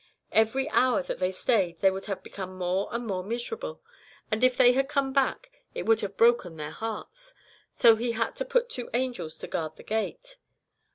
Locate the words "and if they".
4.31-4.73